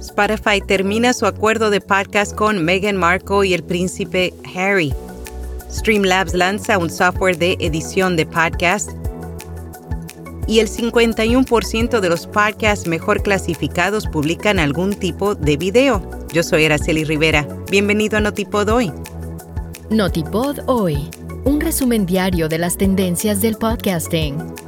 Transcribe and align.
Spotify 0.00 0.60
termina 0.60 1.12
su 1.12 1.26
acuerdo 1.26 1.70
de 1.70 1.80
podcast 1.80 2.34
con 2.34 2.64
Meghan 2.64 2.96
Markle 2.96 3.46
y 3.46 3.54
el 3.54 3.64
príncipe 3.64 4.34
Harry. 4.54 4.92
Streamlabs 5.70 6.34
lanza 6.34 6.78
un 6.78 6.90
software 6.90 7.38
de 7.38 7.56
edición 7.60 8.16
de 8.16 8.26
podcast. 8.26 8.90
Y 10.46 10.60
el 10.60 10.68
51% 10.68 12.00
de 12.00 12.08
los 12.08 12.26
podcasts 12.26 12.86
mejor 12.86 13.22
clasificados 13.22 14.06
publican 14.06 14.58
algún 14.58 14.94
tipo 14.94 15.34
de 15.34 15.56
video. 15.56 16.08
Yo 16.32 16.42
soy 16.42 16.66
Araceli 16.66 17.04
Rivera. 17.04 17.48
Bienvenido 17.70 18.18
a 18.18 18.20
Notipod 18.20 18.68
Hoy. 18.68 18.92
Notipod 19.90 20.60
Hoy, 20.66 21.10
un 21.44 21.60
resumen 21.60 22.06
diario 22.06 22.48
de 22.48 22.58
las 22.58 22.76
tendencias 22.76 23.40
del 23.40 23.56
podcasting. 23.56 24.65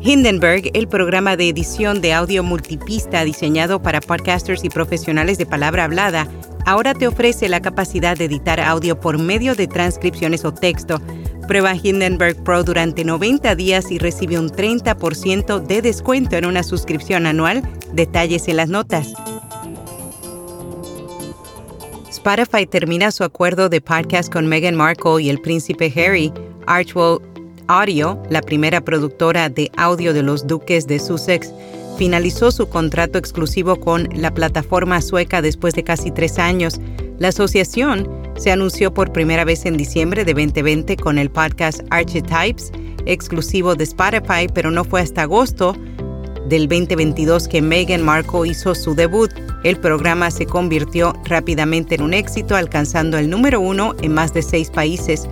Hindenburg, 0.00 0.70
el 0.74 0.86
programa 0.86 1.36
de 1.36 1.48
edición 1.48 2.00
de 2.00 2.12
audio 2.12 2.44
multipista 2.44 3.24
diseñado 3.24 3.82
para 3.82 4.00
podcasters 4.00 4.62
y 4.62 4.70
profesionales 4.70 5.38
de 5.38 5.46
palabra 5.46 5.84
hablada, 5.84 6.28
ahora 6.66 6.94
te 6.94 7.08
ofrece 7.08 7.48
la 7.48 7.60
capacidad 7.60 8.16
de 8.16 8.26
editar 8.26 8.60
audio 8.60 9.00
por 9.00 9.18
medio 9.18 9.56
de 9.56 9.66
transcripciones 9.66 10.44
o 10.44 10.54
texto. 10.54 11.00
Prueba 11.48 11.74
Hindenburg 11.74 12.42
Pro 12.44 12.62
durante 12.62 13.04
90 13.04 13.56
días 13.56 13.90
y 13.90 13.98
recibe 13.98 14.38
un 14.38 14.50
30% 14.50 15.66
de 15.66 15.82
descuento 15.82 16.36
en 16.36 16.46
una 16.46 16.62
suscripción 16.62 17.26
anual. 17.26 17.62
Detalles 17.92 18.46
en 18.46 18.58
las 18.58 18.68
notas. 18.68 19.12
Spotify 22.08 22.66
termina 22.66 23.10
su 23.10 23.24
acuerdo 23.24 23.68
de 23.68 23.80
podcast 23.80 24.32
con 24.32 24.46
Meghan 24.46 24.76
Markle 24.76 25.22
y 25.22 25.30
el 25.30 25.40
príncipe 25.40 25.92
Harry. 25.96 26.32
Archwell 26.66 27.20
Audio, 27.70 28.22
la 28.30 28.40
primera 28.40 28.80
productora 28.80 29.50
de 29.50 29.70
audio 29.76 30.14
de 30.14 30.22
los 30.22 30.46
duques 30.46 30.86
de 30.86 30.98
Sussex, 30.98 31.52
finalizó 31.98 32.50
su 32.50 32.66
contrato 32.70 33.18
exclusivo 33.18 33.76
con 33.78 34.08
la 34.14 34.32
plataforma 34.32 35.02
sueca 35.02 35.42
después 35.42 35.74
de 35.74 35.84
casi 35.84 36.10
tres 36.10 36.38
años. 36.38 36.80
La 37.18 37.28
asociación 37.28 38.08
se 38.38 38.52
anunció 38.52 38.94
por 38.94 39.12
primera 39.12 39.44
vez 39.44 39.66
en 39.66 39.76
diciembre 39.76 40.24
de 40.24 40.32
2020 40.32 40.96
con 40.96 41.18
el 41.18 41.30
podcast 41.30 41.82
Archetypes, 41.90 42.72
exclusivo 43.04 43.74
de 43.74 43.84
Spotify, 43.84 44.46
pero 44.54 44.70
no 44.70 44.82
fue 44.82 45.02
hasta 45.02 45.22
agosto 45.22 45.76
del 46.48 46.68
2022 46.68 47.48
que 47.48 47.60
Meghan 47.60 48.02
Markle 48.02 48.48
hizo 48.48 48.74
su 48.74 48.94
debut. 48.94 49.30
El 49.62 49.76
programa 49.76 50.30
se 50.30 50.46
convirtió 50.46 51.12
rápidamente 51.24 51.96
en 51.96 52.02
un 52.02 52.14
éxito, 52.14 52.56
alcanzando 52.56 53.18
el 53.18 53.28
número 53.28 53.60
uno 53.60 53.94
en 54.00 54.14
más 54.14 54.32
de 54.32 54.40
seis 54.40 54.70
países. 54.70 55.28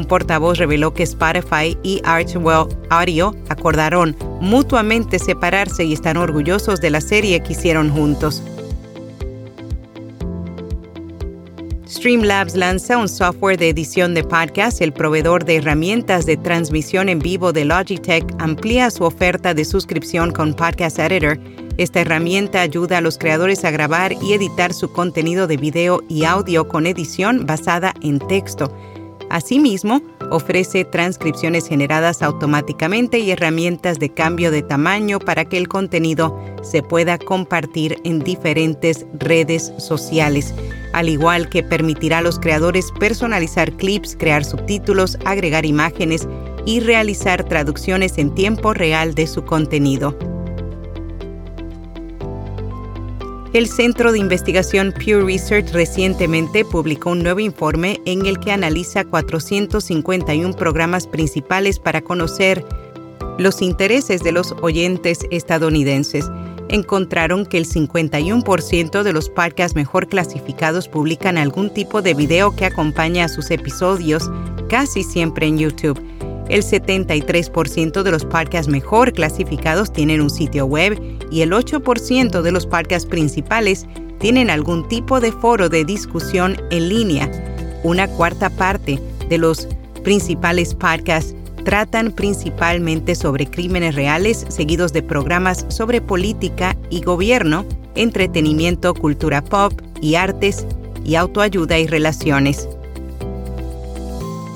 Un 0.00 0.06
portavoz 0.06 0.56
reveló 0.56 0.94
que 0.94 1.02
Spotify 1.02 1.76
y 1.82 2.00
Archwell 2.04 2.68
Audio 2.88 3.36
acordaron 3.50 4.16
mutuamente 4.40 5.18
separarse 5.18 5.84
y 5.84 5.92
están 5.92 6.16
orgullosos 6.16 6.80
de 6.80 6.88
la 6.88 7.02
serie 7.02 7.42
que 7.42 7.52
hicieron 7.52 7.90
juntos. 7.90 8.42
Streamlabs 11.86 12.56
lanza 12.56 12.96
un 12.96 13.10
software 13.10 13.58
de 13.58 13.68
edición 13.68 14.14
de 14.14 14.24
podcast. 14.24 14.80
El 14.80 14.94
proveedor 14.94 15.44
de 15.44 15.56
herramientas 15.56 16.24
de 16.24 16.38
transmisión 16.38 17.10
en 17.10 17.18
vivo 17.18 17.52
de 17.52 17.66
Logitech 17.66 18.24
amplía 18.38 18.90
su 18.90 19.04
oferta 19.04 19.52
de 19.52 19.66
suscripción 19.66 20.30
con 20.30 20.54
Podcast 20.54 20.98
Editor. 20.98 21.38
Esta 21.76 22.00
herramienta 22.00 22.62
ayuda 22.62 22.98
a 22.98 23.00
los 23.02 23.18
creadores 23.18 23.66
a 23.66 23.70
grabar 23.70 24.14
y 24.22 24.32
editar 24.32 24.72
su 24.72 24.90
contenido 24.90 25.46
de 25.46 25.58
video 25.58 26.02
y 26.08 26.24
audio 26.24 26.68
con 26.68 26.86
edición 26.86 27.44
basada 27.44 27.92
en 28.00 28.18
texto. 28.18 28.74
Asimismo, 29.30 30.02
ofrece 30.30 30.84
transcripciones 30.84 31.68
generadas 31.68 32.20
automáticamente 32.20 33.20
y 33.20 33.30
herramientas 33.30 34.00
de 34.00 34.12
cambio 34.12 34.50
de 34.50 34.62
tamaño 34.62 35.20
para 35.20 35.44
que 35.44 35.56
el 35.56 35.68
contenido 35.68 36.36
se 36.62 36.82
pueda 36.82 37.16
compartir 37.16 37.96
en 38.02 38.18
diferentes 38.18 39.06
redes 39.14 39.72
sociales, 39.78 40.52
al 40.92 41.08
igual 41.08 41.48
que 41.48 41.62
permitirá 41.62 42.18
a 42.18 42.22
los 42.22 42.40
creadores 42.40 42.90
personalizar 42.98 43.72
clips, 43.76 44.16
crear 44.16 44.44
subtítulos, 44.44 45.16
agregar 45.24 45.64
imágenes 45.64 46.26
y 46.66 46.80
realizar 46.80 47.44
traducciones 47.44 48.18
en 48.18 48.34
tiempo 48.34 48.74
real 48.74 49.14
de 49.14 49.28
su 49.28 49.44
contenido. 49.44 50.29
El 53.52 53.66
Centro 53.66 54.12
de 54.12 54.18
Investigación 54.20 54.92
Pew 54.92 55.26
Research 55.26 55.72
recientemente 55.72 56.64
publicó 56.64 57.10
un 57.10 57.24
nuevo 57.24 57.40
informe 57.40 58.00
en 58.04 58.24
el 58.26 58.38
que 58.38 58.52
analiza 58.52 59.04
451 59.04 60.54
programas 60.54 61.08
principales 61.08 61.80
para 61.80 62.00
conocer 62.00 62.64
los 63.38 63.60
intereses 63.60 64.22
de 64.22 64.30
los 64.30 64.54
oyentes 64.62 65.26
estadounidenses. 65.32 66.30
Encontraron 66.68 67.44
que 67.44 67.58
el 67.58 67.66
51% 67.66 69.02
de 69.02 69.12
los 69.12 69.28
podcasts 69.28 69.74
mejor 69.74 70.06
clasificados 70.06 70.86
publican 70.86 71.36
algún 71.36 71.70
tipo 71.70 72.02
de 72.02 72.14
video 72.14 72.54
que 72.54 72.66
acompaña 72.66 73.24
a 73.24 73.28
sus 73.28 73.50
episodios, 73.50 74.30
casi 74.68 75.02
siempre 75.02 75.48
en 75.48 75.58
YouTube 75.58 76.00
el 76.50 76.64
73% 76.64 78.02
de 78.02 78.10
los 78.10 78.24
podcasts 78.24 78.70
mejor 78.70 79.12
clasificados 79.12 79.92
tienen 79.92 80.20
un 80.20 80.30
sitio 80.30 80.66
web 80.66 81.00
y 81.30 81.42
el 81.42 81.52
8% 81.52 82.42
de 82.42 82.52
los 82.52 82.66
podcasts 82.66 83.08
principales 83.08 83.86
tienen 84.18 84.50
algún 84.50 84.86
tipo 84.88 85.20
de 85.20 85.32
foro 85.32 85.68
de 85.68 85.84
discusión 85.84 86.56
en 86.70 86.88
línea. 86.88 87.30
Una 87.84 88.08
cuarta 88.08 88.50
parte 88.50 88.98
de 89.28 89.38
los 89.38 89.68
principales 90.02 90.74
podcasts 90.74 91.34
tratan 91.64 92.10
principalmente 92.10 93.14
sobre 93.14 93.46
crímenes 93.46 93.94
reales, 93.94 94.44
seguidos 94.48 94.92
de 94.92 95.02
programas 95.02 95.66
sobre 95.68 96.00
política 96.00 96.76
y 96.90 97.02
gobierno, 97.02 97.64
entretenimiento, 97.94 98.94
cultura 98.94 99.42
pop 99.42 99.72
y 100.00 100.16
artes 100.16 100.66
y 101.04 101.14
autoayuda 101.14 101.78
y 101.78 101.86
relaciones. 101.86 102.68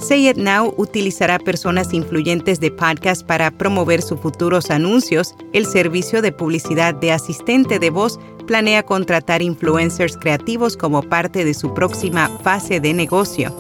Say 0.07 0.29
It 0.29 0.37
Now 0.37 0.75
utilizará 0.77 1.39
personas 1.39 1.95
influyentes 1.95 2.61
de 2.61 2.71
podcast 2.71 3.25
para 3.25 3.51
promover 3.51 4.03
sus 4.03 4.21
futuros 4.21 4.71
anuncios. 4.71 5.35
El 5.55 5.65
servicio 5.65 6.21
de 6.21 6.31
publicidad 6.31 6.95
de 6.95 7.11
asistente 7.11 7.79
de 7.79 7.89
voz 7.89 8.21
planea 8.47 8.83
contratar 8.83 9.41
influencers 9.41 10.19
creativos 10.19 10.77
como 10.77 11.03
parte 11.03 11.47
de 11.47 11.55
su 11.55 11.73
próxima 11.73 12.29
fase 12.43 12.81
de 12.81 12.93
negocio. 12.93 13.57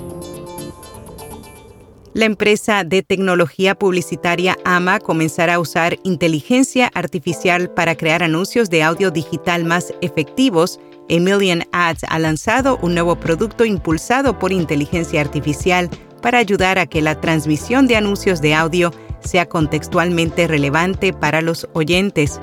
La 2.13 2.27
empresa 2.27 2.85
de 2.85 3.03
tecnología 3.03 3.75
publicitaria 3.75 4.59
AMA 4.67 5.01
comenzará 5.01 5.55
a 5.55 5.61
usar 5.61 5.99
inteligencia 6.05 6.91
artificial 6.93 7.71
para 7.71 7.97
crear 7.97 8.23
anuncios 8.23 8.69
de 8.69 8.83
audio 8.83 9.11
digital 9.11 9.65
más 9.65 9.95
efectivos. 10.03 10.79
Emilian 11.09 11.65
Ads 11.73 12.05
ha 12.07 12.19
lanzado 12.19 12.79
un 12.83 12.93
nuevo 12.93 13.17
producto 13.17 13.65
impulsado 13.65 14.39
por 14.39 14.53
inteligencia 14.53 15.23
artificial 15.23 15.89
para 16.25 16.39
ayudar 16.39 16.79
a 16.79 16.87
que 16.87 17.03
la 17.03 17.21
transmisión 17.21 17.87
de 17.87 17.97
anuncios 17.97 18.41
de 18.41 18.55
audio 18.55 18.95
sea 19.21 19.47
contextualmente 19.47 20.47
relevante 20.47 21.13
para 21.13 21.43
los 21.43 21.69
oyentes. 21.75 22.41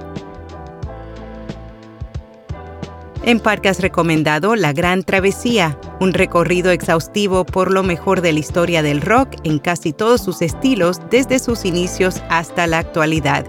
En 3.24 3.40
Parque 3.40 3.74
recomendado 3.74 4.56
La 4.56 4.72
Gran 4.72 5.02
Travesía, 5.02 5.80
un 6.00 6.14
recorrido 6.14 6.70
exhaustivo 6.70 7.44
por 7.44 7.72
lo 7.72 7.82
mejor 7.82 8.22
de 8.22 8.34
la 8.34 8.40
historia 8.40 8.84
del 8.84 9.02
rock 9.02 9.30
en 9.44 9.58
casi 9.58 9.94
todos 9.94 10.22
sus 10.22 10.44
estilos 10.44 11.00
desde 11.10 11.40
sus 11.40 11.66
inicios 11.66 12.22
hasta 12.30 12.68
la 12.68 12.78
actualidad. 12.78 13.48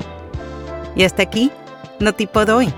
Y 0.97 1.05
hasta 1.05 1.25
aquí, 1.25 1.51
no 2.01 2.15
tipo 2.15 2.47
doy. 2.47 2.73